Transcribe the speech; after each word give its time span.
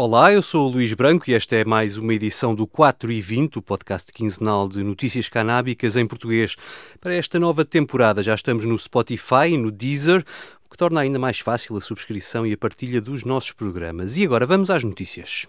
Olá, 0.00 0.32
eu 0.32 0.40
sou 0.40 0.68
o 0.68 0.70
Luís 0.70 0.94
Branco 0.94 1.28
e 1.28 1.34
esta 1.34 1.56
é 1.56 1.64
mais 1.64 1.98
uma 1.98 2.14
edição 2.14 2.54
do 2.54 2.68
4 2.68 3.10
e 3.10 3.20
20, 3.20 3.58
o 3.58 3.62
podcast 3.62 4.12
quinzenal 4.12 4.68
de 4.68 4.84
notícias 4.84 5.28
canábicas 5.28 5.96
em 5.96 6.06
português. 6.06 6.54
Para 7.00 7.14
esta 7.14 7.36
nova 7.36 7.64
temporada 7.64 8.22
já 8.22 8.32
estamos 8.32 8.64
no 8.64 8.78
Spotify 8.78 9.48
e 9.48 9.58
no 9.58 9.72
Deezer, 9.72 10.24
o 10.64 10.70
que 10.70 10.76
torna 10.76 11.00
ainda 11.00 11.18
mais 11.18 11.40
fácil 11.40 11.76
a 11.76 11.80
subscrição 11.80 12.46
e 12.46 12.52
a 12.52 12.56
partilha 12.56 13.00
dos 13.00 13.24
nossos 13.24 13.50
programas. 13.50 14.16
E 14.16 14.24
agora 14.24 14.46
vamos 14.46 14.70
às 14.70 14.84
notícias. 14.84 15.48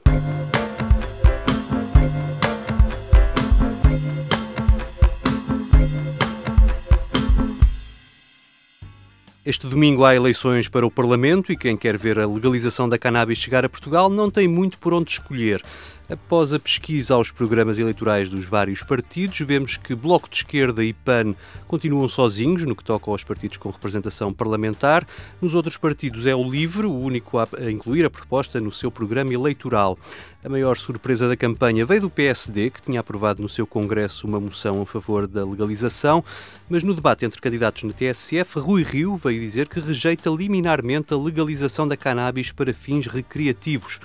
Este 9.49 9.65
domingo 9.65 10.05
há 10.05 10.15
eleições 10.15 10.69
para 10.69 10.85
o 10.85 10.91
Parlamento 10.91 11.51
e 11.51 11.57
quem 11.57 11.75
quer 11.75 11.97
ver 11.97 12.19
a 12.19 12.27
legalização 12.27 12.87
da 12.87 12.99
cannabis 12.99 13.39
chegar 13.39 13.65
a 13.65 13.69
Portugal 13.69 14.07
não 14.07 14.29
tem 14.29 14.47
muito 14.47 14.77
por 14.77 14.93
onde 14.93 15.09
escolher. 15.09 15.63
Após 16.09 16.51
a 16.53 16.59
pesquisa 16.59 17.13
aos 17.13 17.29
programas 17.29 17.77
eleitorais 17.77 18.29
dos 18.29 18.43
vários 18.43 18.81
partidos, 18.81 19.41
vemos 19.41 19.77
que 19.77 19.93
Bloco 19.93 20.27
de 20.27 20.37
Esquerda 20.37 20.83
e 20.83 20.91
PAN 20.91 21.35
continuam 21.67 22.07
sozinhos 22.07 22.65
no 22.65 22.75
que 22.75 22.83
toca 22.83 23.11
aos 23.11 23.23
partidos 23.23 23.57
com 23.57 23.69
representação 23.69 24.33
parlamentar. 24.33 25.05
Nos 25.39 25.53
outros 25.53 25.77
partidos 25.77 26.25
é 26.25 26.33
o 26.33 26.43
LIVRE, 26.43 26.87
o 26.87 26.99
único 26.99 27.37
a 27.37 27.47
incluir 27.69 28.05
a 28.05 28.09
proposta 28.09 28.59
no 28.59 28.71
seu 28.71 28.89
programa 28.89 29.31
eleitoral. 29.31 29.99
A 30.43 30.49
maior 30.49 30.77
surpresa 30.77 31.27
da 31.27 31.37
campanha 31.37 31.85
veio 31.85 32.01
do 32.01 32.09
PSD, 32.09 32.71
que 32.71 32.81
tinha 32.81 33.01
aprovado 33.01 33.43
no 33.43 33.49
seu 33.49 33.67
Congresso 33.67 34.25
uma 34.25 34.39
moção 34.39 34.81
a 34.81 34.87
favor 34.87 35.27
da 35.27 35.45
legalização, 35.45 36.23
mas 36.67 36.81
no 36.81 36.95
debate 36.95 37.23
entre 37.23 37.39
candidatos 37.39 37.83
na 37.83 37.91
TSF, 37.91 38.57
Rui 38.57 38.81
Rio 38.81 39.15
veio 39.15 39.39
dizer 39.39 39.67
que 39.67 39.79
rejeita 39.79 40.31
liminarmente 40.31 41.13
a 41.13 41.17
legalização 41.17 41.87
da 41.87 41.95
cannabis 41.95 42.51
para 42.51 42.73
fins 42.73 43.05
recreativos. 43.05 43.99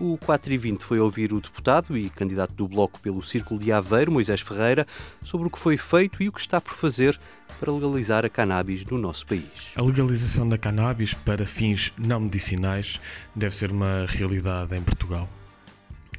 O 0.00 0.16
4 0.16 0.52
e 0.52 0.58
20 0.58 0.84
foi 0.84 1.00
ouvir 1.00 1.32
o 1.32 1.40
deputado 1.40 1.98
e 1.98 2.08
candidato 2.08 2.52
do 2.52 2.68
Bloco 2.68 3.00
pelo 3.00 3.20
Círculo 3.20 3.58
de 3.58 3.72
Aveiro, 3.72 4.12
Moisés 4.12 4.40
Ferreira, 4.40 4.86
sobre 5.24 5.48
o 5.48 5.50
que 5.50 5.58
foi 5.58 5.76
feito 5.76 6.22
e 6.22 6.28
o 6.28 6.32
que 6.32 6.38
está 6.38 6.60
por 6.60 6.72
fazer 6.72 7.18
para 7.58 7.72
legalizar 7.72 8.24
a 8.24 8.28
cannabis 8.28 8.84
no 8.84 8.96
nosso 8.96 9.26
país. 9.26 9.72
A 9.74 9.82
legalização 9.82 10.48
da 10.48 10.56
cannabis 10.56 11.14
para 11.14 11.44
fins 11.44 11.92
não 11.98 12.20
medicinais 12.20 13.00
deve 13.34 13.56
ser 13.56 13.72
uma 13.72 14.06
realidade 14.06 14.76
em 14.76 14.82
Portugal. 14.82 15.28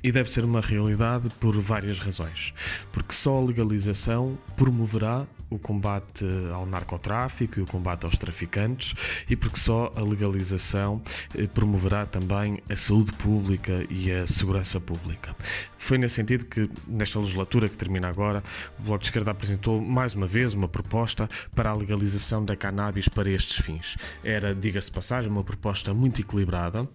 E 0.03 0.11
deve 0.11 0.29
ser 0.29 0.43
uma 0.43 0.61
realidade 0.61 1.29
por 1.39 1.59
várias 1.59 1.99
razões. 1.99 2.53
Porque 2.91 3.13
só 3.13 3.37
a 3.37 3.45
legalização 3.45 4.37
promoverá 4.55 5.27
o 5.49 5.57
combate 5.57 6.25
ao 6.53 6.65
narcotráfico 6.65 7.59
e 7.59 7.63
o 7.63 7.65
combate 7.65 8.05
aos 8.05 8.17
traficantes, 8.17 8.93
e 9.29 9.35
porque 9.35 9.59
só 9.59 9.91
a 9.95 10.01
legalização 10.01 11.01
eh, 11.35 11.47
promoverá 11.47 12.05
também 12.05 12.59
a 12.69 12.75
saúde 12.75 13.11
pública 13.13 13.85
e 13.89 14.11
a 14.11 14.27
segurança 14.27 14.79
pública. 14.79 15.35
Foi 15.77 15.97
nesse 15.97 16.15
sentido 16.15 16.45
que, 16.45 16.69
nesta 16.87 17.19
legislatura 17.19 17.67
que 17.67 17.75
termina 17.75 18.07
agora, 18.07 18.43
o 18.79 18.83
Bloco 18.83 18.99
de 18.99 19.07
Esquerda 19.07 19.31
apresentou 19.31 19.81
mais 19.81 20.13
uma 20.13 20.27
vez 20.27 20.53
uma 20.53 20.67
proposta 20.67 21.27
para 21.55 21.71
a 21.71 21.73
legalização 21.73 22.45
da 22.45 22.55
cannabis 22.55 23.07
para 23.07 23.29
estes 23.29 23.57
fins. 23.57 23.97
Era, 24.23 24.53
diga-se 24.53 24.91
passagem, 24.91 25.31
uma 25.31 25.43
proposta 25.43 25.93
muito 25.93 26.21
equilibrada 26.21 26.87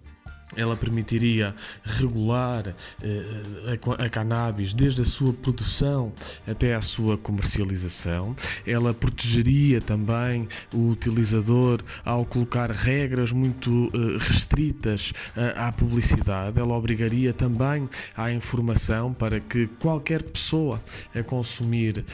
ela 0.57 0.77
permitiria 0.77 1.55
regular 1.83 2.75
eh, 3.03 3.79
a, 3.99 4.05
a, 4.05 4.09
cannabis 4.09 4.73
desde 4.73 5.03
a 5.03 5.05
sua 5.05 5.33
produção 5.33 6.13
até 6.47 6.75
à 6.75 6.81
sua 6.81 7.17
comercialização. 7.17 8.37
Ela 8.67 8.95
protegeria 8.95 9.81
também 9.81 10.49
o 10.73 10.91
utilizador 10.91 11.83
ao 12.05 12.25
colocar 12.25 12.71
regras 12.71 13.33
muito 13.33 13.91
eh, 13.93 14.19
restritas 14.19 15.13
eh, 15.37 15.55
à 15.57 15.73
publicidade. 15.73 16.61
Ela 16.61 16.75
obrigaria 16.75 17.33
também 17.33 17.89
à 18.17 18.31
informação 18.31 19.13
para 19.13 19.41
que 19.41 19.67
qualquer 19.81 20.23
pessoa 20.23 20.83
a 21.15 21.23
consumir 21.23 22.05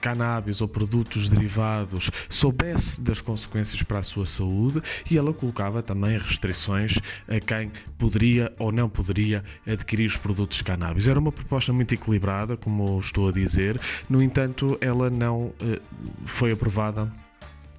cannabis 0.00 0.60
ou 0.60 0.68
produtos 0.68 1.28
derivados 1.28 2.10
soubesse 2.28 3.00
das 3.00 3.20
consequências 3.20 3.82
para 3.82 3.98
a 3.98 4.02
sua 4.02 4.26
saúde 4.26 4.80
e 5.10 5.16
ela 5.16 5.32
colocava 5.32 5.82
também 5.82 6.18
restrições 6.18 6.98
a 7.28 7.40
quem 7.40 7.70
poderia 7.98 8.52
ou 8.58 8.72
não 8.72 8.88
poderia 8.88 9.44
adquirir 9.66 10.06
os 10.06 10.16
produtos 10.16 10.58
de 10.58 10.64
cannabis. 10.64 11.08
Era 11.08 11.18
uma 11.18 11.32
proposta 11.32 11.72
muito 11.72 11.94
equilibrada, 11.94 12.56
como 12.56 12.98
estou 12.98 13.28
a 13.28 13.32
dizer, 13.32 13.80
no 14.08 14.22
entanto, 14.22 14.78
ela 14.80 15.10
não 15.10 15.52
eh, 15.60 15.80
foi 16.24 16.52
aprovada 16.52 17.10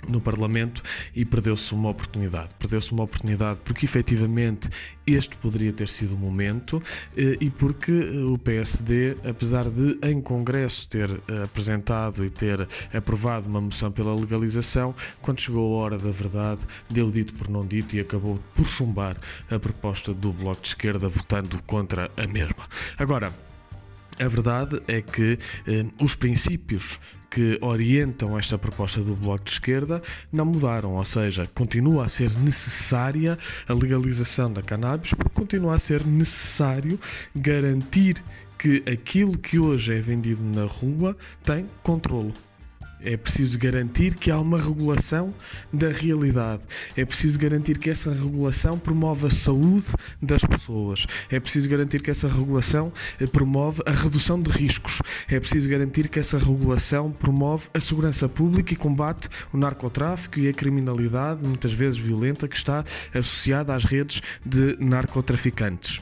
no 0.08 0.22
Parlamento 0.22 0.82
e 1.16 1.26
perdeu-se 1.26 1.74
uma 1.74 1.90
oportunidade. 1.90 2.50
Perdeu-se 2.60 2.92
uma 2.92 3.04
oportunidade 3.04 3.60
porque 3.64 3.86
efetivamente 3.86 4.70
este 5.06 5.36
poderia 5.38 5.72
ter 5.72 5.88
sido 5.88 6.16
o 6.16 6.18
momento 6.18 6.82
eh, 7.16 7.38
e 7.40 7.50
porque 7.50 7.92
eh, 7.92 8.24
o 8.24 8.38
PSD, 8.38 9.18
apesar 9.24 9.66
de 9.70 9.98
em 10.04 10.20
Congresso 10.22 10.90
ter 10.90 11.12
eh, 11.12 11.44
apresentado 11.44 12.26
e 12.26 12.30
ter 12.30 12.68
aprovado 12.94 13.48
uma 13.48 13.62
moção 13.62 13.92
pela 13.92 14.16
legalização, 14.16 14.96
quando 15.22 15.42
chegou 15.42 15.76
a 15.76 15.84
hora 15.84 15.98
da 15.98 16.12
verdade, 16.12 16.62
deu 16.90 17.12
dito 17.12 17.34
por 17.34 17.50
não 17.50 17.66
dito 17.66 17.96
e 17.96 18.00
acabou 18.00 18.40
por 18.56 18.66
chumbar 18.66 19.18
a 19.50 19.60
proposta 19.60 20.14
do 20.14 20.34
Bloco 20.34 20.62
de 20.62 20.70
Esquerda 20.70 21.08
votando 21.08 21.62
contra 21.66 22.10
a 22.18 22.28
mesma. 22.28 22.68
Agora, 22.98 23.32
a 24.20 24.28
verdade 24.28 24.82
é 24.88 25.02
que 25.02 25.38
eh, 25.68 25.86
os 26.02 26.16
princípios 26.16 27.00
que 27.30 27.58
orientam 27.62 28.38
esta 28.40 28.58
proposta 28.58 29.02
do 29.02 29.14
Bloco 29.14 29.44
de 29.44 29.52
Esquerda 29.52 30.02
não 30.32 30.46
mudaram, 30.46 30.94
ou 30.96 31.04
seja, 31.04 31.46
continua 31.54 32.06
a 32.06 32.10
ser 32.10 32.32
necessária 32.40 33.38
a 33.68 33.74
legalização 33.74 34.52
da 34.54 34.62
cannabis, 34.62 35.14
porque 35.14 35.34
continua 35.34 35.76
a 35.76 35.80
ser 35.80 36.06
necessário 36.06 36.98
garantir 37.36 38.24
que 38.58 38.82
aquilo 38.90 39.38
que 39.38 39.60
hoje 39.60 39.94
é 39.94 40.00
vendido 40.00 40.44
na 40.44 40.66
rua 40.66 41.18
tem 41.44 41.70
controlo. 41.84 42.32
É 43.06 43.16
preciso 43.16 43.60
garantir 43.60 44.16
que 44.16 44.32
há 44.32 44.40
uma 44.40 44.60
regulação 44.60 45.32
da 45.72 45.90
realidade. 45.90 46.64
É 46.98 47.06
preciso 47.06 47.38
garantir 47.38 47.78
que 47.78 47.92
essa 47.92 48.12
regulação 48.12 48.80
promove 48.80 49.28
a 49.28 49.30
saúde 49.30 49.86
das 50.20 50.44
pessoas. 50.44 51.06
É 51.30 51.40
preciso 51.40 51.70
garantir 51.70 52.02
que 52.02 52.10
essa 52.10 52.28
regulação 52.28 52.92
eh, 53.20 53.28
promove 53.28 53.84
a 53.86 53.92
redução 53.92 54.42
de 54.42 54.50
riscos. 54.50 55.04
É 55.30 55.40
preciso 55.40 55.70
garantir 55.70 56.10
que 56.10 56.20
essa 56.20 56.40
regulação 56.40 57.12
promove 57.12 57.68
a 57.76 57.80
segurança 57.80 58.28
pública 58.28 58.74
e 58.74 58.76
combate 58.76 59.30
o 59.54 59.58
narcotráfico 59.58 60.40
e 60.40 60.48
a 60.48 60.54
criminalidade, 60.54 61.46
muitas 61.46 61.74
vezes 61.74 62.00
violenta, 62.00 62.48
que 62.48 62.56
está 62.56 62.84
associada 63.14 63.76
às 63.76 63.84
redes 63.84 64.22
de 64.44 64.78
narcotraficantes. 64.80 66.02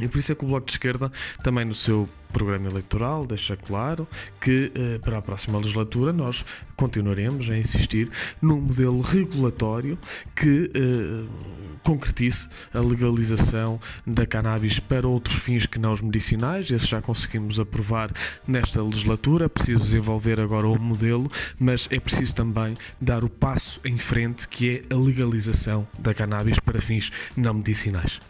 E 0.00 0.08
por 0.08 0.18
isso 0.18 0.32
é 0.32 0.34
que 0.34 0.44
o 0.44 0.48
Bloco 0.48 0.66
de 0.66 0.72
Esquerda, 0.72 1.12
também 1.42 1.64
no 1.64 1.74
seu 1.74 2.08
programa 2.32 2.68
eleitoral, 2.68 3.26
deixa 3.26 3.56
claro 3.56 4.06
que 4.40 4.72
eh, 4.74 4.98
para 4.98 5.18
a 5.18 5.22
próxima 5.22 5.58
legislatura 5.58 6.12
nós 6.12 6.44
continuaremos 6.76 7.50
a 7.50 7.56
insistir 7.56 8.10
num 8.40 8.60
modelo 8.60 9.00
regulatório 9.00 9.98
que 10.34 10.70
eh, 10.74 11.58
concretize 11.82 12.48
a 12.72 12.80
legalização 12.80 13.80
da 14.06 14.26
cannabis 14.26 14.78
para 14.78 15.06
outros 15.08 15.36
fins 15.36 15.66
que 15.66 15.78
não 15.78 15.92
os 15.92 16.00
medicinais. 16.00 16.70
Esse 16.70 16.86
já 16.86 17.00
conseguimos 17.00 17.58
aprovar 17.58 18.12
nesta 18.46 18.82
legislatura. 18.82 19.46
É 19.46 19.48
preciso 19.48 19.82
desenvolver 19.82 20.38
agora 20.38 20.68
o 20.68 20.78
modelo, 20.78 21.30
mas 21.58 21.88
é 21.90 21.98
preciso 21.98 22.34
também 22.34 22.74
dar 23.00 23.24
o 23.24 23.28
passo 23.28 23.80
em 23.84 23.98
frente 23.98 24.46
que 24.48 24.84
é 24.90 24.94
a 24.94 24.98
legalização 24.98 25.86
da 25.98 26.14
cannabis 26.14 26.58
para 26.58 26.80
fins 26.80 27.10
não 27.36 27.54
medicinais. 27.54 28.20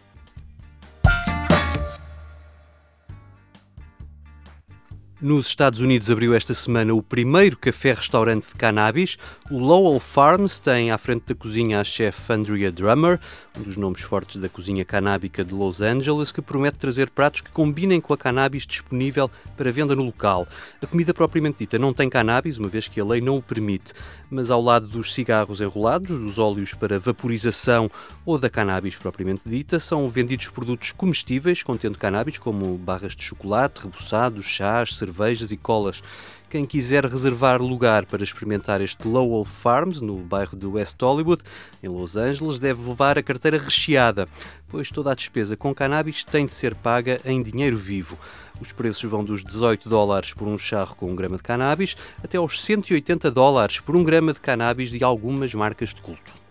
Nos 5.20 5.48
Estados 5.48 5.80
Unidos 5.80 6.08
abriu 6.08 6.32
esta 6.32 6.54
semana 6.54 6.94
o 6.94 7.02
primeiro 7.02 7.58
café-restaurante 7.58 8.46
de 8.46 8.54
cannabis. 8.54 9.18
O 9.50 9.58
Lowell 9.58 9.98
Farms 9.98 10.60
tem 10.60 10.92
à 10.92 10.98
frente 10.98 11.24
da 11.26 11.34
cozinha 11.34 11.80
a 11.80 11.84
chefe 11.84 12.32
Andrea 12.32 12.70
Drummer, 12.70 13.18
um 13.58 13.62
dos 13.62 13.76
nomes 13.76 14.00
fortes 14.00 14.40
da 14.40 14.48
cozinha 14.48 14.84
canábica 14.84 15.44
de 15.44 15.52
Los 15.52 15.80
Angeles, 15.82 16.30
que 16.30 16.40
promete 16.40 16.78
trazer 16.78 17.10
pratos 17.10 17.40
que 17.40 17.50
combinem 17.50 18.00
com 18.00 18.14
a 18.14 18.16
cannabis 18.16 18.64
disponível 18.64 19.28
para 19.56 19.72
venda 19.72 19.96
no 19.96 20.04
local. 20.04 20.46
A 20.80 20.86
comida 20.86 21.12
propriamente 21.12 21.58
dita 21.58 21.80
não 21.80 21.92
tem 21.92 22.08
cannabis, 22.08 22.56
uma 22.56 22.68
vez 22.68 22.86
que 22.86 23.00
a 23.00 23.04
lei 23.04 23.20
não 23.20 23.38
o 23.38 23.42
permite, 23.42 23.94
mas 24.30 24.52
ao 24.52 24.62
lado 24.62 24.86
dos 24.86 25.12
cigarros 25.12 25.60
enrolados, 25.60 26.20
dos 26.20 26.38
óleos 26.38 26.74
para 26.74 27.00
vaporização 27.00 27.90
ou 28.24 28.38
da 28.38 28.48
cannabis 28.48 28.96
propriamente 28.96 29.42
dita, 29.44 29.80
são 29.80 30.08
vendidos 30.08 30.48
produtos 30.48 30.92
comestíveis 30.92 31.64
contendo 31.64 31.98
cannabis, 31.98 32.38
como 32.38 32.78
barras 32.78 33.16
de 33.16 33.24
chocolate, 33.24 33.80
reboçados, 33.80 34.44
chás, 34.44 35.07
cervejas 35.08 35.50
e 35.50 35.56
colas. 35.56 36.02
Quem 36.50 36.64
quiser 36.64 37.04
reservar 37.04 37.60
lugar 37.60 38.06
para 38.06 38.22
experimentar 38.22 38.80
este 38.80 39.06
Lowell 39.06 39.44
Farms, 39.44 40.00
no 40.00 40.16
bairro 40.16 40.56
de 40.56 40.66
West 40.66 40.96
Hollywood, 41.00 41.42
em 41.82 41.88
Los 41.88 42.16
Angeles, 42.16 42.58
deve 42.58 42.88
levar 42.88 43.18
a 43.18 43.22
carteira 43.22 43.58
recheada, 43.58 44.26
pois 44.66 44.90
toda 44.90 45.12
a 45.12 45.14
despesa 45.14 45.56
com 45.56 45.74
cannabis 45.74 46.24
tem 46.24 46.46
de 46.46 46.52
ser 46.52 46.74
paga 46.74 47.20
em 47.24 47.42
dinheiro 47.42 47.76
vivo. 47.76 48.18
Os 48.60 48.72
preços 48.72 49.10
vão 49.10 49.22
dos 49.22 49.44
18 49.44 49.88
dólares 49.88 50.32
por 50.32 50.48
um 50.48 50.56
charro 50.56 50.96
com 50.96 51.10
um 51.10 51.16
grama 51.16 51.36
de 51.36 51.42
cannabis 51.42 51.96
até 52.22 52.38
aos 52.38 52.62
180 52.62 53.30
dólares 53.30 53.80
por 53.80 53.94
um 53.94 54.02
grama 54.02 54.32
de 54.32 54.40
cannabis 54.40 54.90
de 54.90 55.04
algumas 55.04 55.52
marcas 55.54 55.92
de 55.92 56.00
culto. 56.00 56.47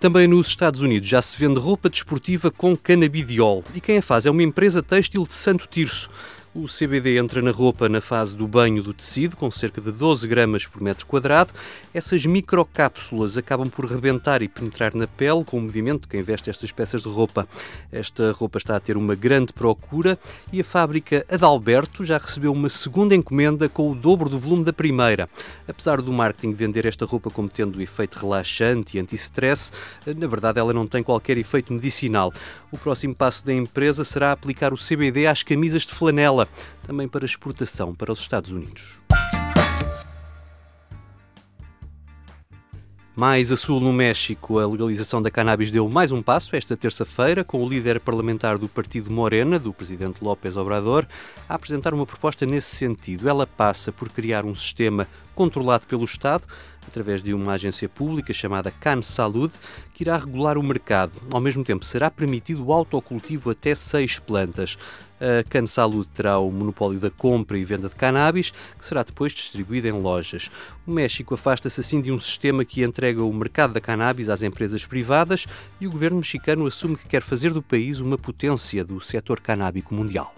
Também 0.00 0.28
nos 0.28 0.46
Estados 0.46 0.80
Unidos 0.80 1.08
já 1.08 1.20
se 1.20 1.36
vende 1.36 1.58
roupa 1.58 1.90
desportiva 1.90 2.52
com 2.52 2.76
canabidiol 2.76 3.64
e 3.74 3.80
quem 3.80 3.98
a 3.98 4.02
faz 4.02 4.26
é 4.26 4.30
uma 4.30 4.44
empresa 4.44 4.80
têxtil 4.80 5.26
de 5.26 5.34
Santo 5.34 5.66
Tirso. 5.66 6.08
O 6.58 6.66
CBD 6.66 7.18
entra 7.18 7.40
na 7.40 7.52
roupa 7.52 7.88
na 7.88 8.00
fase 8.00 8.34
do 8.34 8.48
banho 8.48 8.82
do 8.82 8.92
tecido, 8.92 9.36
com 9.36 9.48
cerca 9.48 9.80
de 9.80 9.92
12 9.92 10.26
gramas 10.26 10.66
por 10.66 10.82
metro 10.82 11.06
quadrado. 11.06 11.52
Essas 11.94 12.26
microcápsulas 12.26 13.38
acabam 13.38 13.70
por 13.70 13.84
rebentar 13.84 14.42
e 14.42 14.48
penetrar 14.48 14.92
na 14.92 15.06
pele 15.06 15.44
com 15.44 15.58
o 15.58 15.60
movimento 15.60 16.02
de 16.02 16.08
quem 16.08 16.20
veste 16.20 16.50
estas 16.50 16.72
peças 16.72 17.02
de 17.04 17.08
roupa. 17.08 17.46
Esta 17.92 18.32
roupa 18.32 18.58
está 18.58 18.74
a 18.74 18.80
ter 18.80 18.96
uma 18.96 19.14
grande 19.14 19.52
procura 19.52 20.18
e 20.52 20.60
a 20.60 20.64
fábrica 20.64 21.24
Adalberto 21.30 22.04
já 22.04 22.18
recebeu 22.18 22.52
uma 22.52 22.68
segunda 22.68 23.14
encomenda 23.14 23.68
com 23.68 23.92
o 23.92 23.94
dobro 23.94 24.28
do 24.28 24.36
volume 24.36 24.64
da 24.64 24.72
primeira. 24.72 25.30
Apesar 25.68 26.02
do 26.02 26.12
marketing 26.12 26.54
vender 26.54 26.86
esta 26.86 27.04
roupa 27.06 27.30
como 27.30 27.48
tendo 27.48 27.80
efeito 27.80 28.18
relaxante 28.18 28.96
e 28.96 29.00
anti-stress, 29.00 29.70
na 30.04 30.26
verdade 30.26 30.58
ela 30.58 30.72
não 30.72 30.88
tem 30.88 31.04
qualquer 31.04 31.38
efeito 31.38 31.72
medicinal. 31.72 32.32
O 32.72 32.76
próximo 32.76 33.14
passo 33.14 33.46
da 33.46 33.54
empresa 33.54 34.04
será 34.04 34.32
aplicar 34.32 34.72
o 34.72 34.76
CBD 34.76 35.28
às 35.28 35.44
camisas 35.44 35.82
de 35.82 35.94
flanela 35.94 36.47
também 36.82 37.08
para 37.08 37.24
exportação 37.24 37.94
para 37.94 38.12
os 38.12 38.20
Estados 38.20 38.50
Unidos. 38.50 39.00
Mais 43.18 43.50
a 43.50 43.56
sul 43.56 43.80
no 43.80 43.92
México, 43.92 44.60
a 44.60 44.66
legalização 44.68 45.20
da 45.20 45.28
cannabis 45.28 45.72
deu 45.72 45.88
mais 45.88 46.12
um 46.12 46.22
passo 46.22 46.54
esta 46.54 46.76
terça-feira, 46.76 47.42
com 47.42 47.60
o 47.64 47.68
líder 47.68 47.98
parlamentar 47.98 48.56
do 48.58 48.68
partido 48.68 49.10
Morena, 49.10 49.58
do 49.58 49.74
presidente 49.74 50.22
López 50.22 50.56
Obrador, 50.56 51.04
a 51.48 51.56
apresentar 51.56 51.92
uma 51.92 52.06
proposta 52.06 52.46
nesse 52.46 52.76
sentido. 52.76 53.28
Ela 53.28 53.44
passa 53.44 53.90
por 53.90 54.08
criar 54.08 54.44
um 54.44 54.54
sistema 54.54 55.04
controlado 55.38 55.86
pelo 55.86 56.02
Estado, 56.02 56.44
através 56.84 57.22
de 57.22 57.32
uma 57.32 57.52
agência 57.52 57.88
pública 57.88 58.32
chamada 58.32 58.72
Can 58.72 59.02
Saúde, 59.02 59.54
que 59.94 60.02
irá 60.02 60.16
regular 60.16 60.58
o 60.58 60.62
mercado. 60.64 61.12
Ao 61.30 61.40
mesmo 61.40 61.62
tempo, 61.62 61.84
será 61.84 62.10
permitido 62.10 62.66
o 62.66 62.72
autocultivo 62.72 63.48
até 63.48 63.72
seis 63.72 64.18
plantas. 64.18 64.76
A 65.20 65.48
Can 65.48 65.68
Saúde 65.68 66.08
terá 66.12 66.40
o 66.40 66.50
monopólio 66.50 66.98
da 66.98 67.08
compra 67.08 67.56
e 67.56 67.64
venda 67.64 67.88
de 67.88 67.94
cannabis, 67.94 68.50
que 68.50 68.84
será 68.84 69.04
depois 69.04 69.30
distribuído 69.30 69.86
em 69.86 69.92
lojas. 69.92 70.50
O 70.84 70.90
México 70.90 71.34
afasta-se 71.34 71.80
assim 71.80 72.00
de 72.00 72.10
um 72.10 72.18
sistema 72.18 72.64
que 72.64 72.82
entrega 72.82 73.22
o 73.22 73.32
mercado 73.32 73.74
da 73.74 73.80
cannabis 73.80 74.28
às 74.28 74.42
empresas 74.42 74.84
privadas 74.84 75.46
e 75.80 75.86
o 75.86 75.90
governo 75.90 76.16
mexicano 76.16 76.66
assume 76.66 76.96
que 76.96 77.06
quer 77.06 77.22
fazer 77.22 77.52
do 77.52 77.62
país 77.62 78.00
uma 78.00 78.18
potência 78.18 78.82
do 78.82 79.00
setor 79.00 79.38
canábico 79.38 79.94
mundial. 79.94 80.34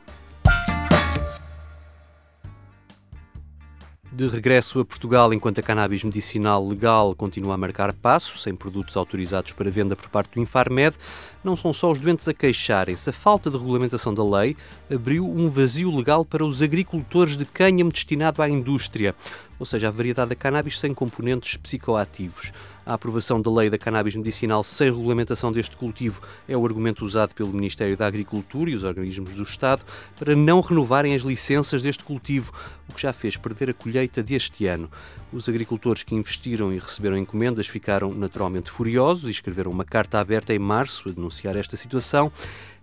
De 4.12 4.26
regresso 4.26 4.80
a 4.80 4.84
Portugal, 4.84 5.32
enquanto 5.32 5.60
a 5.60 5.62
cannabis 5.62 6.02
medicinal 6.02 6.66
legal 6.66 7.14
continua 7.14 7.54
a 7.54 7.56
marcar 7.56 7.92
passos, 7.92 8.42
sem 8.42 8.56
produtos 8.56 8.96
autorizados 8.96 9.52
para 9.52 9.70
venda 9.70 9.94
por 9.94 10.08
parte 10.08 10.34
do 10.34 10.40
Infarmed, 10.40 10.96
não 11.42 11.56
são 11.56 11.72
só 11.72 11.90
os 11.90 12.00
doentes 12.00 12.28
a 12.28 12.34
queixarem-se. 12.34 13.10
A 13.10 13.12
falta 13.12 13.50
de 13.50 13.56
regulamentação 13.56 14.12
da 14.12 14.24
lei 14.24 14.56
abriu 14.92 15.28
um 15.28 15.48
vazio 15.48 15.90
legal 15.90 16.24
para 16.24 16.44
os 16.44 16.62
agricultores 16.62 17.36
de 17.36 17.44
cânhamo 17.44 17.90
destinado 17.90 18.42
à 18.42 18.48
indústria 18.48 19.14
ou 19.60 19.66
seja, 19.66 19.88
a 19.88 19.90
variedade 19.90 20.30
da 20.30 20.34
cannabis 20.34 20.80
sem 20.80 20.94
componentes 20.94 21.58
psicoativos. 21.58 22.50
A 22.84 22.94
aprovação 22.94 23.42
da 23.42 23.52
lei 23.52 23.68
da 23.68 23.76
cannabis 23.76 24.16
medicinal 24.16 24.64
sem 24.64 24.90
regulamentação 24.90 25.52
deste 25.52 25.76
cultivo 25.76 26.22
é 26.48 26.56
o 26.56 26.64
argumento 26.64 27.04
usado 27.04 27.34
pelo 27.34 27.52
Ministério 27.52 27.94
da 27.94 28.06
Agricultura 28.06 28.70
e 28.70 28.74
os 28.74 28.84
organismos 28.84 29.34
do 29.34 29.42
Estado 29.42 29.84
para 30.18 30.34
não 30.34 30.62
renovarem 30.62 31.14
as 31.14 31.20
licenças 31.20 31.82
deste 31.82 32.02
cultivo, 32.02 32.52
o 32.88 32.94
que 32.94 33.02
já 33.02 33.12
fez 33.12 33.36
perder 33.36 33.68
a 33.68 33.74
colheita 33.74 34.22
deste 34.22 34.66
ano. 34.66 34.90
Os 35.30 35.46
agricultores 35.46 36.02
que 36.02 36.14
investiram 36.14 36.72
e 36.72 36.78
receberam 36.78 37.18
encomendas 37.18 37.68
ficaram 37.68 38.12
naturalmente 38.14 38.70
furiosos 38.70 39.28
e 39.28 39.30
escreveram 39.30 39.70
uma 39.70 39.84
carta 39.84 40.18
aberta 40.18 40.54
em 40.54 40.58
março 40.58 41.10
denunciar 41.30 41.56
esta 41.56 41.76
situação. 41.76 42.30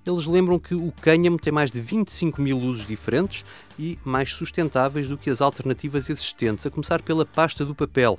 Eles 0.05 0.25
lembram 0.25 0.57
que 0.57 0.73
o 0.73 0.93
cânhamo 1.01 1.37
tem 1.37 1.51
mais 1.51 1.69
de 1.69 1.81
25 1.81 2.41
mil 2.41 2.57
usos 2.57 2.87
diferentes 2.87 3.43
e 3.77 3.99
mais 4.05 4.33
sustentáveis 4.33 5.07
do 5.07 5.17
que 5.17 5.29
as 5.29 5.41
alternativas 5.41 6.09
existentes, 6.09 6.65
a 6.65 6.71
começar 6.71 7.01
pela 7.01 7.25
pasta 7.25 7.65
do 7.65 7.75
papel. 7.75 8.17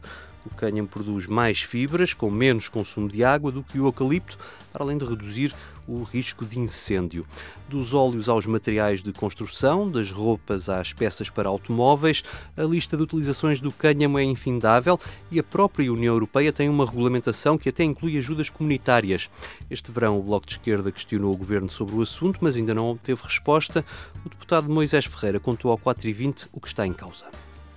O 0.50 0.54
cânhamo 0.54 0.88
produz 0.88 1.26
mais 1.26 1.60
fibras, 1.60 2.14
com 2.14 2.30
menos 2.30 2.68
consumo 2.68 3.06
de 3.06 3.22
água 3.22 3.52
do 3.52 3.62
que 3.62 3.78
o 3.78 3.86
eucalipto, 3.86 4.38
para 4.72 4.82
além 4.82 4.96
de 4.96 5.04
reduzir 5.04 5.54
o 5.86 6.02
risco 6.02 6.44
de 6.44 6.58
incêndio. 6.58 7.26
Dos 7.68 7.92
óleos 7.92 8.30
aos 8.30 8.46
materiais 8.46 9.02
de 9.02 9.12
construção, 9.12 9.90
das 9.90 10.10
roupas 10.10 10.70
às 10.70 10.92
peças 10.94 11.28
para 11.28 11.50
automóveis, 11.50 12.24
a 12.56 12.62
lista 12.62 12.96
de 12.96 13.02
utilizações 13.02 13.60
do 13.60 13.70
cânhamo 13.70 14.18
é 14.18 14.24
infindável 14.24 14.98
e 15.30 15.38
a 15.38 15.42
própria 15.42 15.92
União 15.92 16.14
Europeia 16.14 16.52
tem 16.52 16.68
uma 16.68 16.86
regulamentação 16.86 17.58
que 17.58 17.68
até 17.68 17.84
inclui 17.84 18.16
ajudas 18.16 18.48
comunitárias. 18.48 19.28
Este 19.70 19.92
verão, 19.92 20.18
o 20.18 20.22
Bloco 20.22 20.46
de 20.46 20.52
Esquerda 20.52 20.90
questionou 20.90 21.32
o 21.32 21.36
governo 21.36 21.68
sobre 21.68 21.94
o 21.94 22.00
assunto, 22.00 22.38
mas 22.40 22.56
ainda 22.56 22.72
não 22.72 22.86
obteve 22.86 23.22
resposta. 23.22 23.84
O 24.24 24.30
deputado 24.30 24.70
Moisés 24.70 25.04
Ferreira 25.04 25.38
contou 25.38 25.70
ao 25.70 25.78
4 25.78 26.08
e 26.08 26.12
20 26.12 26.48
o 26.52 26.60
que 26.60 26.68
está 26.68 26.86
em 26.86 26.92
causa 26.94 27.26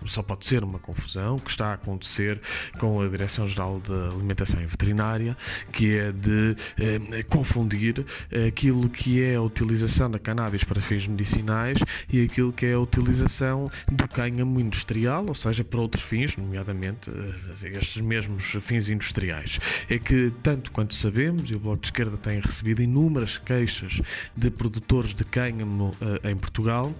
só 0.05 0.21
pode 0.23 0.45
ser 0.45 0.63
uma 0.63 0.79
confusão 0.79 1.37
que 1.37 1.49
está 1.49 1.67
a 1.67 1.73
acontecer 1.73 2.39
com 2.79 3.01
a 3.01 3.07
Direção-Geral 3.07 3.79
de 3.79 3.93
Alimentação 4.13 4.61
e 4.61 4.65
Veterinária, 4.65 5.37
que 5.71 5.97
é 5.97 6.11
de 6.11 6.55
eh, 6.79 7.23
confundir 7.23 8.05
aquilo 8.47 8.89
que 8.89 9.21
é 9.21 9.35
a 9.35 9.41
utilização 9.41 10.09
da 10.09 10.19
cannabis 10.19 10.63
para 10.63 10.81
fins 10.81 11.07
medicinais 11.07 11.77
e 12.11 12.23
aquilo 12.23 12.51
que 12.51 12.65
é 12.65 12.73
a 12.73 12.79
utilização 12.79 13.69
do 13.91 14.07
cânhamo 14.07 14.59
industrial, 14.59 15.25
ou 15.27 15.33
seja, 15.33 15.63
para 15.63 15.79
outros 15.79 16.03
fins, 16.03 16.35
nomeadamente 16.37 17.09
eh, 17.09 17.69
estes 17.77 18.01
mesmos 18.01 18.55
fins 18.61 18.89
industriais. 18.89 19.59
É 19.89 19.97
que, 19.97 20.31
tanto 20.41 20.71
quanto 20.71 20.95
sabemos, 20.95 21.49
e 21.49 21.55
o 21.55 21.59
Bloco 21.59 21.81
de 21.81 21.87
Esquerda 21.87 22.17
tem 22.17 22.39
recebido 22.39 22.81
inúmeras 22.81 23.37
queixas 23.37 24.01
de 24.35 24.49
produtores 24.49 25.13
de 25.13 25.23
cânhamo 25.23 25.91
eh, 26.01 26.31
em 26.31 26.35
Portugal, 26.35 26.93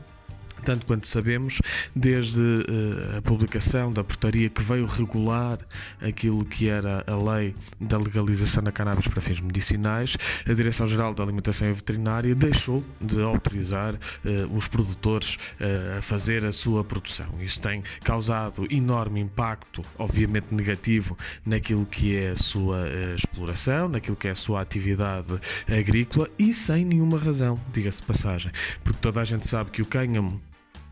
tanto 0.62 0.86
quanto 0.86 1.08
sabemos, 1.08 1.62
desde 1.96 2.40
uh, 2.40 3.18
a 3.18 3.22
publicação 3.22 3.92
da 3.92 4.04
portaria 4.04 4.50
que 4.50 4.62
veio 4.62 4.86
regular 4.86 5.60
aquilo 6.02 6.46
que 6.46 6.68
era 6.68 7.04
a 7.08 7.16
lei 7.16 7.56
da 7.80 7.98
legalização 7.98 8.63
da 8.63 8.72
cannabis 8.72 9.08
para 9.08 9.22
fins 9.22 9.40
medicinais, 9.40 10.18
a 10.48 10.54
Direção-Geral 10.54 11.13
da 11.13 11.24
Alimentação 11.24 11.68
e 11.68 11.74
Veterinária 11.74 12.34
deixou 12.36 12.84
de 13.00 13.22
autorizar 13.22 13.96
uh, 13.96 14.56
os 14.56 14.68
produtores 14.68 15.35
uh, 15.35 16.00
a 16.00 16.02
fazer 16.02 16.45
a 16.45 16.52
sua 16.52 16.83
produção. 16.83 17.28
Isso 17.42 17.59
tem 17.62 17.83
causado 18.04 18.68
enorme 18.69 19.19
impacto, 19.19 19.81
obviamente 19.97 20.47
negativo, 20.52 21.18
naquilo 21.45 21.85
que 21.85 22.16
é 22.16 22.31
a 22.31 22.35
sua 22.35 22.88
exploração, 23.16 23.90
naquilo 23.90 24.16
que 24.16 24.28
é 24.28 24.31
a 24.31 24.35
sua 24.35 24.62
atividade 24.62 25.40
agrícola 25.68 26.28
e 26.38 26.54
sem 26.54 26.85
nenhuma 26.85 27.18
razão, 27.18 27.59
diga-se 27.71 28.02
passagem, 28.02 28.52
porque 28.83 29.00
toda 29.02 29.21
a 29.21 29.26
gente 29.26 29.47
sabe 29.47 29.71
que 29.71 29.81
o 29.81 29.85
cânhamo 29.85 30.42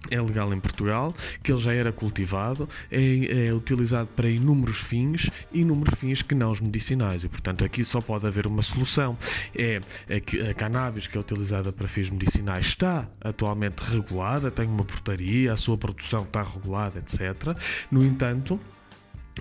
é 0.09 0.21
legal 0.21 0.53
em 0.53 0.59
Portugal, 0.59 1.13
que 1.43 1.51
ele 1.51 1.61
já 1.61 1.73
era 1.73 1.91
cultivado, 1.91 2.67
é, 2.91 3.47
é, 3.47 3.53
utilizado 3.53 4.09
para 4.15 4.29
inúmeros 4.29 4.77
fins, 4.77 5.29
inúmeros 5.51 5.99
fins 5.99 6.21
que 6.21 6.33
não 6.33 6.51
os 6.51 6.61
medicinais, 6.61 7.23
e 7.23 7.27
portanto 7.27 7.65
aqui 7.65 7.83
só 7.83 7.99
pode 7.99 8.25
haver 8.25 8.47
uma 8.47 8.61
solução. 8.61 9.17
É 9.55 9.79
a, 10.09 10.49
a 10.49 10.53
cannabis 10.53 11.07
que 11.07 11.17
é 11.17 11.21
utilizada 11.21 11.71
para 11.71 11.87
fins 11.87 12.09
medicinais 12.09 12.67
está 12.67 13.07
atualmente 13.21 13.79
regulada, 13.79 14.49
tem 14.49 14.67
uma 14.67 14.85
portaria, 14.85 15.51
a 15.51 15.57
sua 15.57 15.77
produção 15.77 16.23
está 16.23 16.43
regulada, 16.43 16.99
etc. 16.99 17.55
No 17.91 18.03
entanto, 18.03 18.59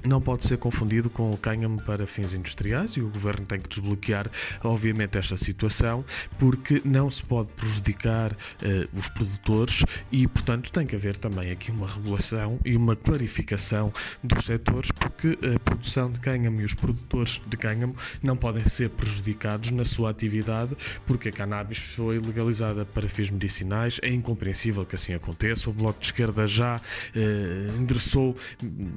não 0.05 0.21
pode 0.21 0.45
ser 0.45 0.59
confundido 0.59 1.11
com 1.11 1.31
o 1.31 1.37
cânhamo 1.37 1.81
para 1.83 2.07
fins 2.07 2.33
industriais 2.33 2.93
e 2.93 3.01
o 3.01 3.09
governo 3.09 3.47
tem 3.47 3.61
que 3.61 3.69
desbloquear, 3.69 4.31
obviamente, 4.63 5.19
esta 5.19 5.37
situação, 5.37 6.05
porque 6.39 6.81
não 6.85 7.11
se 7.11 7.23
pode 7.23 7.49
prejudicar 7.51 8.33
uh, 8.33 8.99
os 8.99 9.09
produtores 9.09 9.83
e, 10.11 10.27
portanto, 10.27 10.71
tem 10.71 10.87
que 10.87 10.97
haver 10.97 11.17
também 11.17 11.51
aqui 11.51 11.71
uma 11.71 11.87
regulação 11.87 12.59
e 12.65 12.77
uma 12.77 12.95
clarificação 12.97 13.93
dos 14.23 14.45
setores, 14.45 14.91
porque 14.93 15.39
a 15.55 15.59
produção 15.59 16.11
de 16.11 16.21
cânhamo 16.21 16.61
e 16.61 16.65
os 16.65 16.75
produtores 16.75 17.41
de 17.47 17.57
cânhamo 17.57 17.97
não 18.23 18.37
podem 18.37 18.65
ser 18.65 18.91
prejudicados 18.91 19.71
na 19.71 19.85
sua 19.85 20.11
atividade, 20.11 20.77
porque 21.07 21.29
a 21.29 21.33
cannabis 21.33 21.79
foi 21.79 22.19
legalizada 22.19 22.85
para 22.85 23.09
fins 23.09 23.31
medicinais. 23.31 23.99
É 24.03 24.09
incompreensível 24.09 24.85
que 24.85 24.95
assim 24.95 25.15
aconteça. 25.15 25.71
O 25.71 25.73
Bloco 25.73 26.01
de 26.01 26.07
Esquerda 26.07 26.47
já 26.47 26.77
uh, 26.77 27.81
endereçou, 27.81 28.37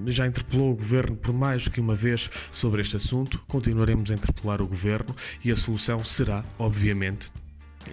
já 0.07 0.27
interpelou 0.27 0.71
o 0.71 0.75
governo 0.75 0.90
Governo 0.91 1.15
por 1.15 1.33
mais 1.33 1.69
que 1.69 1.79
uma 1.79 1.95
vez 1.95 2.29
sobre 2.51 2.81
este 2.81 2.97
assunto. 2.97 3.41
Continuaremos 3.47 4.11
a 4.11 4.13
interpelar 4.13 4.61
o 4.61 4.67
Governo 4.67 5.15
e 5.41 5.49
a 5.49 5.55
solução 5.55 6.03
será, 6.03 6.43
obviamente, 6.59 7.31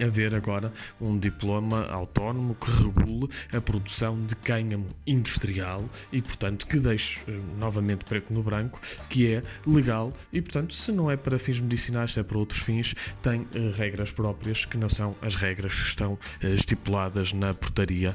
haver 0.03 0.35
agora 0.35 0.73
um 0.99 1.17
diploma 1.17 1.87
autónomo 1.87 2.55
que 2.55 2.69
regule 2.69 3.29
a 3.53 3.61
produção 3.61 4.21
de 4.25 4.35
cânhamo 4.35 4.87
industrial 5.07 5.89
e, 6.11 6.21
portanto, 6.21 6.67
que 6.67 6.77
deixe 6.77 7.21
eh, 7.25 7.39
novamente 7.57 8.03
preto 8.03 8.33
no 8.33 8.43
branco, 8.43 8.81
que 9.07 9.33
é 9.33 9.43
legal 9.65 10.11
e, 10.33 10.41
portanto, 10.41 10.75
se 10.75 10.91
não 10.91 11.09
é 11.09 11.15
para 11.15 11.39
fins 11.39 11.61
medicinais, 11.61 12.11
se 12.11 12.19
é 12.19 12.23
para 12.23 12.37
outros 12.37 12.59
fins, 12.59 12.93
tem 13.21 13.41
uh, 13.41 13.71
regras 13.77 14.11
próprias 14.11 14.65
que 14.65 14.77
não 14.77 14.89
são 14.89 15.15
as 15.21 15.35
regras 15.35 15.73
que 15.73 15.87
estão 15.87 16.13
uh, 16.15 16.47
estipuladas 16.47 17.31
na 17.31 17.53
portaria 17.53 18.13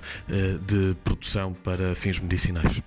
de 0.67 0.95
produção 1.03 1.55
para 1.55 1.95
fins 1.95 2.21
medicinais. 2.21 2.83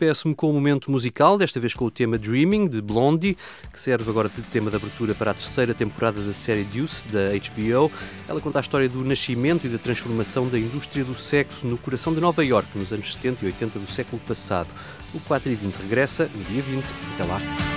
Despeço-me 0.00 0.34
com 0.34 0.46
o 0.46 0.50
um 0.50 0.52
momento 0.52 0.90
musical, 0.90 1.36
desta 1.36 1.60
vez 1.60 1.74
com 1.74 1.84
o 1.84 1.90
tema 1.90 2.16
Dreaming, 2.16 2.68
de 2.68 2.80
Blondie, 2.80 3.36
que 3.72 3.78
serve 3.78 4.08
agora 4.08 4.28
de 4.28 4.40
tema 4.42 4.70
de 4.70 4.76
abertura 4.76 5.14
para 5.14 5.30
a 5.30 5.34
terceira 5.34 5.74
temporada 5.74 6.22
da 6.22 6.32
série 6.32 6.64
Deuce, 6.64 7.06
da 7.08 7.28
HBO. 7.30 7.92
Ela 8.26 8.40
conta 8.40 8.58
a 8.58 8.62
história 8.62 8.88
do 8.88 9.04
nascimento 9.04 9.66
e 9.66 9.68
da 9.68 9.76
transformação 9.78 10.48
da 10.48 10.58
indústria 10.58 11.04
do 11.04 11.14
sexo 11.14 11.66
no 11.66 11.76
coração 11.76 12.14
de 12.14 12.20
Nova 12.20 12.44
York, 12.44 12.78
nos 12.78 12.92
anos 12.92 13.12
70 13.12 13.44
e 13.44 13.48
80 13.48 13.78
do 13.78 13.90
século 13.90 14.20
passado. 14.26 14.68
O 15.14 15.20
4 15.20 15.50
e 15.50 15.54
20 15.54 15.74
regressa 15.76 16.30
no 16.34 16.44
dia 16.44 16.62
20. 16.62 16.84
Até 17.14 17.24
lá. 17.24 17.69